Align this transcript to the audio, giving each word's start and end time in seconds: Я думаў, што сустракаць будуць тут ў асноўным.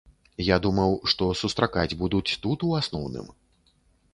Я 0.45 0.55
думаў, 0.65 0.95
што 1.13 1.27
сустракаць 1.41 1.97
будуць 2.01 2.25
тут 2.43 2.59
ў 2.71 2.85
асноўным. 2.85 3.29